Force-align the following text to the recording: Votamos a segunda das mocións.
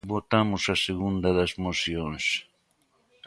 Votamos 0.13 0.63
a 0.73 0.75
segunda 0.87 1.29
das 1.37 1.51
mocións. 1.63 2.23